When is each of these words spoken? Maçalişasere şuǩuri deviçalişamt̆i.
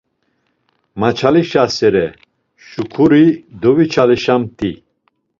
Maçalişasere 0.99 2.05
şuǩuri 2.67 3.25
deviçalişamt̆i. 3.61 4.71